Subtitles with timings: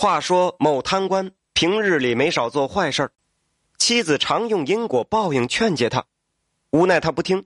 [0.00, 3.12] 话说某贪官平日里没少做坏事
[3.76, 6.06] 妻子常用因果报应劝诫他，
[6.70, 7.44] 无奈他不听。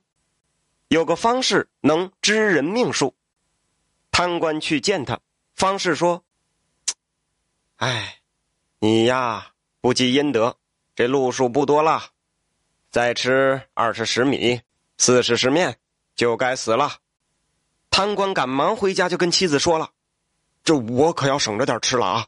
[0.87, 3.17] 有个方士能知人命数，
[4.13, 5.19] 贪官去见他，
[5.57, 6.23] 方士说
[7.75, 8.21] ：“哎，
[8.79, 10.57] 你呀不积阴德，
[10.95, 12.05] 这路数不多了，
[12.89, 14.61] 再吃二十石米、
[14.97, 15.77] 四十石面，
[16.15, 16.99] 就该死了。”
[17.91, 19.91] 贪官赶忙回家就跟妻子说了
[20.63, 22.27] ：“这我可要省着点吃了啊，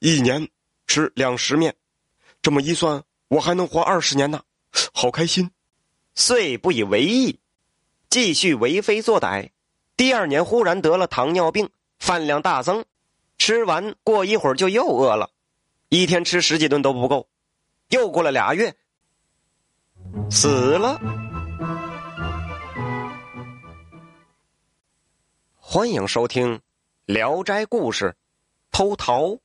[0.00, 0.48] 一年
[0.86, 1.74] 吃两十面，
[2.40, 4.42] 这么一算，我还能活二十年呢，
[4.92, 5.50] 好开心。”
[6.14, 7.38] 遂不以为意。
[8.10, 9.50] 继续为非作歹，
[9.96, 12.84] 第二年忽然得了糖尿病，饭量大增，
[13.36, 15.30] 吃完过一会儿就又饿了，
[15.90, 17.28] 一天吃十几顿都不够，
[17.90, 18.74] 又过了俩月，
[20.30, 20.98] 死了。
[25.56, 26.56] 欢迎收听
[27.04, 28.06] 《聊斋故事》，
[28.72, 29.38] 偷桃。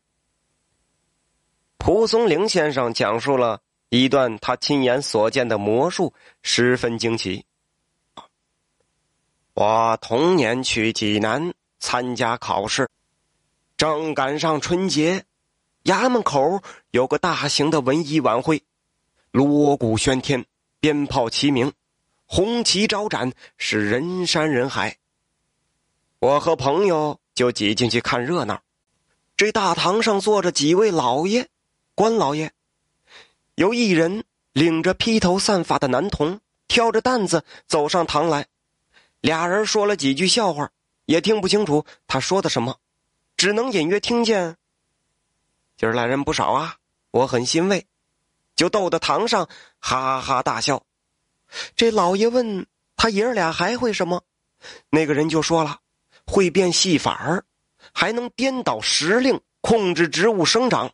[1.84, 7.44] 蒲松龄先生讲述了一段他亲眼所见的魔术，十分惊奇。
[9.54, 12.90] 我同年去济南参加考试，
[13.76, 15.26] 正赶上春节，
[15.84, 16.62] 衙门口
[16.92, 18.64] 有个大型的文艺晚会，
[19.32, 20.46] 锣鼓喧天，
[20.80, 21.74] 鞭炮齐鸣，
[22.26, 24.96] 红旗招展，是人山人海。
[26.20, 28.62] 我和朋友就挤进去看热闹。
[29.36, 31.50] 这大堂上坐着几位老爷，
[31.96, 32.52] 关老爷，
[33.54, 38.48] 有一人领着披头散发的男童，挑着担子走上堂来。
[39.22, 40.72] 俩人说了几句笑话，
[41.06, 42.80] 也听不清楚他说的什么，
[43.38, 44.58] 只能隐约听见。
[45.78, 46.78] 今儿来人不少啊，
[47.12, 47.86] 我很欣慰，
[48.56, 49.48] 就逗得堂上
[49.78, 50.84] 哈哈大笑。
[51.76, 54.24] 这老爷问他爷俩还会什么，
[54.90, 55.80] 那个人就说了，
[56.26, 57.46] 会变戏法儿，
[57.94, 60.92] 还能颠倒时令，控制植物生长。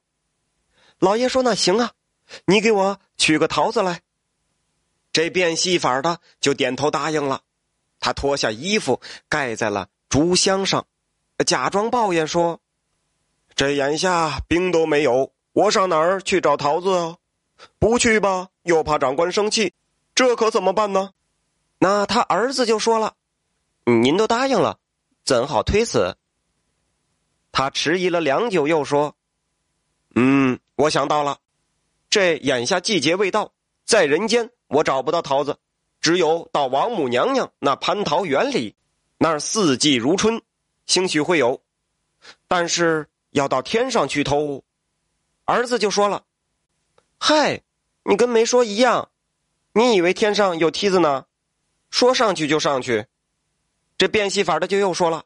[0.99, 1.91] 老爷说：“那行啊，
[2.45, 4.01] 你给我取个桃子来。”
[5.11, 7.41] 这变戏法的就点头答应了。
[7.99, 10.85] 他脱下衣服盖在了竹箱上，
[11.45, 12.61] 假装抱怨说
[13.55, 17.17] ：“这眼下兵都没有，我上哪儿去找桃子啊？
[17.77, 19.73] 不去吧，又怕长官生气，
[20.15, 21.11] 这可怎么办呢？”
[21.79, 23.15] 那他儿子就说了
[23.85, 24.79] ：“您都答应了，
[25.25, 26.17] 怎好推辞？”
[27.51, 29.15] 他迟疑了良久，又说
[30.15, 31.39] ：“嗯，我想到了，
[32.09, 33.51] 这眼下季节未到，
[33.85, 35.57] 在人间我找不到桃子。”
[36.01, 38.73] 只有到王母娘娘那蟠桃园里，
[39.17, 40.41] 那儿四季如春，
[40.85, 41.61] 兴许会有。
[42.47, 44.63] 但是要到天上去偷，
[45.43, 46.23] 儿子就说了
[47.19, 47.63] ：“嗨，
[48.05, 49.09] 你跟没说一样，
[49.73, 51.25] 你以为天上有梯子呢？
[51.89, 53.05] 说上去就上去。”
[53.99, 55.25] 这变戏法的就又说了：“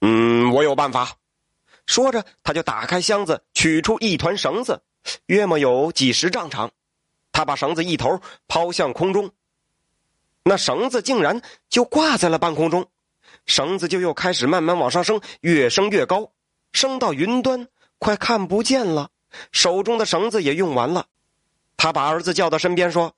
[0.00, 1.18] 嗯，我有办法。”
[1.86, 4.82] 说着，他就打开箱子，取出一团绳子，
[5.26, 6.70] 约莫有几十丈长。
[7.32, 9.30] 他把绳子一头抛向空中。
[10.44, 12.86] 那绳子竟然就挂在了半空中，
[13.46, 16.30] 绳子就又开始慢慢往上升，越升越高，
[16.72, 17.68] 升到云端，
[17.98, 19.10] 快看不见了。
[19.52, 21.06] 手中的绳子也用完了，
[21.76, 23.14] 他把儿子叫到身边说：“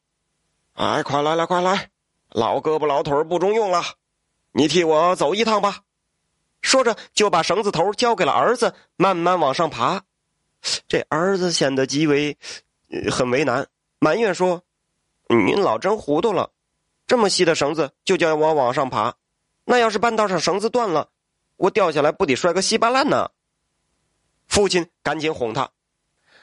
[0.74, 1.90] 哎，快来来，快来，
[2.30, 3.82] 老胳膊老腿不中用了，
[4.52, 5.82] 你替我走一趟吧。”
[6.66, 10.02] 说着就把绳子头交给了儿子，慢慢往上爬。
[10.88, 12.36] 这儿子显得极为
[13.08, 13.64] 很为难，
[14.00, 14.60] 埋怨说
[15.30, 16.50] ：“您老真糊涂了。”
[17.06, 19.14] 这么细的绳子就叫我往上爬，
[19.64, 21.08] 那要是半道上绳子断了，
[21.56, 23.30] 我掉下来不得摔个稀巴烂呢？
[24.48, 25.70] 父亲赶紧哄他：“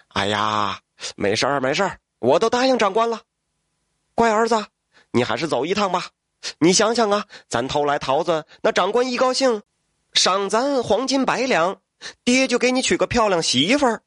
[0.07, 0.79] 哎呀，
[1.17, 3.19] 没事儿没事儿，我都答应长官了。
[4.15, 4.65] 乖儿子，
[5.11, 6.07] 你还是走一趟吧。
[6.59, 9.61] 你想想啊，咱偷来桃子，那长官一高兴，
[10.13, 11.81] 赏咱黄金百两，
[12.23, 14.01] 爹就给你娶个漂亮媳妇儿。”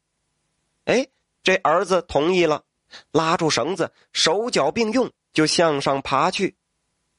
[0.85, 1.07] 哎，
[1.43, 2.63] 这儿子同意了，
[3.11, 5.11] 拉住绳子，手脚并用。
[5.33, 6.55] 就向上爬去，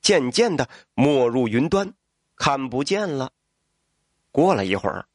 [0.03, 1.95] 渐渐的没入云端，
[2.35, 3.31] 看不见了。
[4.33, 5.07] 过了一会儿，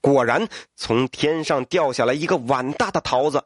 [0.00, 3.44] 果然从天上掉下来一个碗大的桃子。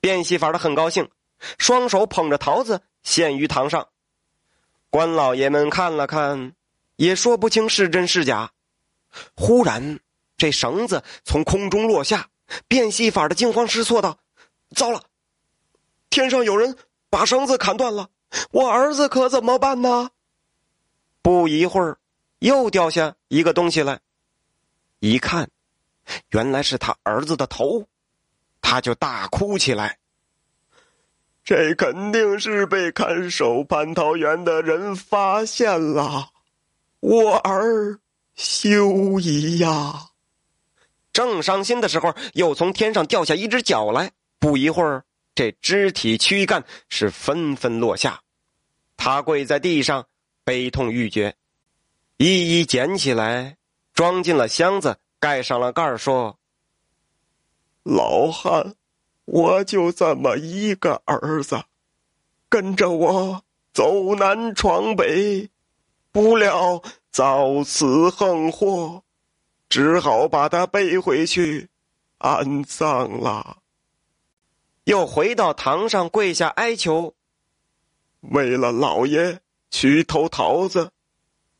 [0.00, 1.10] 变戏法的很高兴，
[1.58, 3.88] 双手捧着桃子献于堂上。
[4.88, 6.54] 官老爷们看了看，
[6.96, 8.52] 也说不清是真是假。
[9.34, 10.00] 忽然，
[10.36, 12.28] 这绳子从空中落下，
[12.68, 14.18] 变戏法的惊慌失措道
[14.74, 15.02] ：“糟了，
[16.10, 16.76] 天上有人
[17.10, 18.10] 把绳子砍断了。”
[18.50, 20.10] 我儿子可怎么办呢？
[21.22, 21.98] 不一会儿，
[22.40, 24.00] 又掉下一个东西来，
[24.98, 25.48] 一看，
[26.30, 27.86] 原来是他儿子的头，
[28.60, 29.98] 他就大哭起来。
[31.44, 36.30] 这肯定是被看守蟠桃园的人发现了，
[36.98, 38.00] 我儿
[38.34, 40.10] 休矣呀！
[41.12, 44.10] 正伤心的时候，又从天上掉下一只脚来。
[44.40, 45.04] 不一会儿，
[45.34, 48.20] 这肢体躯干是纷纷落下。
[48.96, 50.06] 他跪在地上，
[50.44, 51.34] 悲痛欲绝，
[52.16, 53.56] 一一捡起来，
[53.92, 56.38] 装进了箱子，盖上了盖儿，说
[57.84, 58.74] ：“老汉，
[59.24, 61.62] 我就这么一个儿子，
[62.48, 65.48] 跟着我走南闯北，
[66.14, 66.80] 不料
[67.10, 69.02] 遭此横祸，
[69.68, 71.68] 只好把他背回去
[72.18, 73.58] 安葬了。”
[74.84, 77.14] 又回到堂上跪下哀求。
[78.20, 79.40] 为了老爷
[79.72, 80.92] 去偷桃子，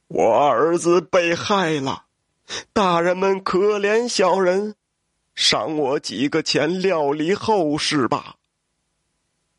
[0.06, 2.04] 我儿子被害了，
[2.72, 4.76] 大人们可怜小人，
[5.34, 8.36] 赏我几个钱料理后事吧。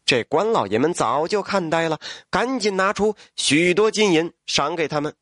[0.06, 2.00] 这官老爷们早就看呆了，
[2.30, 5.16] 赶紧拿出许多金银赏给他们。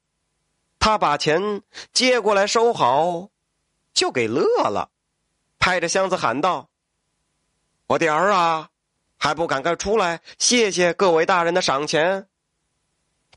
[0.77, 1.61] 他把钱
[1.93, 3.29] 接过来收好，
[3.93, 4.89] 就给乐了，
[5.57, 6.69] 拍着箱子喊道
[7.87, 8.69] ：“我的儿啊！”
[9.17, 10.19] 还不赶快出来！
[10.37, 12.27] 谢谢各位大人的赏钱。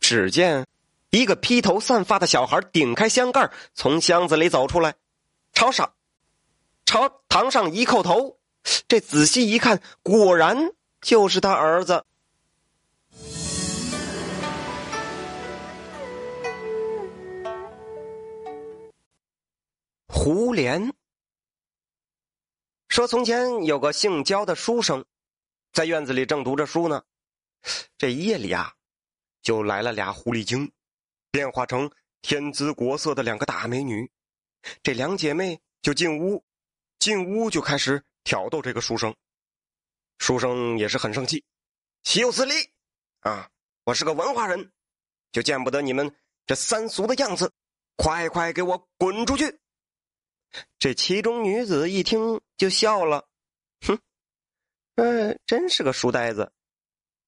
[0.00, 0.66] 只见
[1.10, 4.96] 一个披头散发的小孩顶开箱盖，从箱子里走出来，
[5.52, 5.92] 朝上，
[6.84, 8.36] 朝堂上一叩头。
[8.88, 10.72] 这仔细一看，果然
[11.06, 12.04] 就是他儿子。
[20.08, 20.92] 胡莲
[22.88, 25.04] 说：“从前有个姓焦的书生。”
[25.72, 27.00] 在院子里正读着书呢，
[27.96, 28.74] 这夜里啊，
[29.42, 30.72] 就来了俩狐狸精，
[31.30, 31.88] 变化成
[32.20, 34.10] 天姿国色的两个大美女。
[34.82, 36.42] 这两姐妹就进屋，
[36.98, 39.14] 进屋就开始挑逗这个书生。
[40.18, 41.44] 书生也是很生气，
[42.02, 42.54] 岂有此理！
[43.20, 43.50] 啊，
[43.84, 44.72] 我是个文化人，
[45.32, 46.14] 就见不得你们
[46.46, 47.52] 这三俗的样子，
[47.96, 49.60] 快快给我滚出去！
[50.78, 53.28] 这其中女子一听就笑了，
[53.86, 53.98] 哼。
[54.94, 56.52] 嗯，真是个书呆子。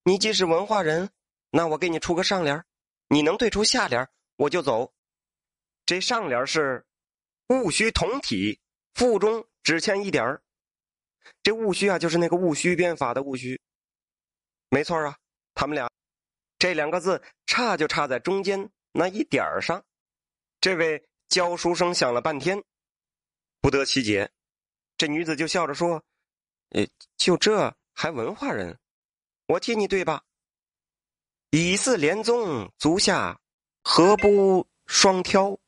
[0.05, 1.11] 你既是文化人，
[1.51, 2.65] 那我给你出个上联
[3.09, 4.93] 你能对出下联，我就走。
[5.85, 6.87] 这上联是
[7.49, 8.59] “戊戌同体”，
[8.95, 10.43] 腹中只欠一点儿。
[11.43, 13.61] 这戊戌啊，就是那个戊戌变法的戊戌。
[14.71, 15.17] 没错啊，
[15.55, 15.91] 他们俩
[16.59, 19.83] 这两个字差就差在中间那一点儿上。
[20.61, 22.63] 这位教书生想了半天，
[23.61, 24.31] 不得其解。
[24.97, 26.03] 这女子就笑着说。
[26.71, 26.87] 呃，
[27.17, 28.79] 就这还文化人，
[29.47, 30.23] 我替你对吧？
[31.51, 33.41] 以四连宗，足下
[33.83, 35.59] 何不双挑？